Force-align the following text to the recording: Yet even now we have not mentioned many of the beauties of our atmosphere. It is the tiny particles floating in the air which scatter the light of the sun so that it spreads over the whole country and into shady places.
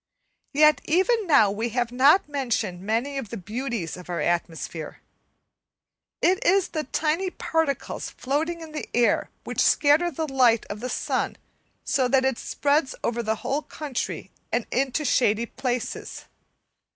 Yet 0.55 0.81
even 0.85 1.27
now 1.27 1.51
we 1.51 1.69
have 1.77 1.91
not 1.91 2.27
mentioned 2.27 2.81
many 2.81 3.19
of 3.19 3.29
the 3.29 3.37
beauties 3.37 3.95
of 3.95 4.09
our 4.09 4.19
atmosphere. 4.19 4.99
It 6.23 6.43
is 6.43 6.69
the 6.69 6.85
tiny 6.85 7.29
particles 7.29 8.09
floating 8.09 8.61
in 8.61 8.71
the 8.71 8.89
air 8.95 9.29
which 9.43 9.61
scatter 9.61 10.09
the 10.09 10.27
light 10.27 10.65
of 10.71 10.79
the 10.79 10.89
sun 10.89 11.37
so 11.83 12.07
that 12.07 12.25
it 12.25 12.39
spreads 12.39 12.95
over 13.03 13.21
the 13.21 13.35
whole 13.45 13.61
country 13.61 14.31
and 14.51 14.65
into 14.71 15.05
shady 15.05 15.45
places. 15.45 16.25